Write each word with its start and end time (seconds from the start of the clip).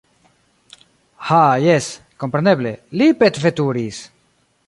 Ha 1.27 1.41
jes, 1.65 1.91
kompreneble, 2.25 2.73
li 3.01 3.11
petveturis! 3.23 4.01